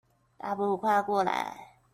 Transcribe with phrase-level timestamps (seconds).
[0.39, 1.77] 大步跨過來